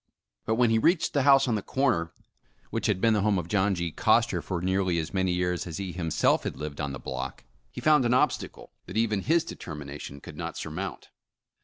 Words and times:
But 0.47 0.55
when 0.55 0.71
he 0.71 0.79
reached 0.79 1.13
the 1.13 1.21
house 1.21 1.47
on 1.47 1.53
the 1.53 1.61
corner, 1.61 2.11
which 2.71 2.87
had 2.87 2.99
been 2.99 3.13
the 3.13 3.21
home 3.21 3.37
of 3.37 3.47
John 3.47 3.75
G. 3.75 3.91
Coster 3.91 4.41
for 4.41 4.59
nearly 4.59 4.97
as 4.97 5.13
many 5.13 5.31
years 5.31 5.67
as 5.67 5.77
he 5.77 5.91
himself 5.91 6.41
had 6.43 6.57
lived 6.57 6.79
in 6.79 6.91
the 6.91 6.97
block, 6.97 7.43
he 7.69 7.81
found 7.81 8.03
an 8.03 8.13
obstacle 8.15 8.71
that 8.87 8.97
even 8.97 9.21
his 9.21 9.43
determination 9.45 10.19
could 10.19 10.37
not 10.37 10.57
surmount. 10.57 11.09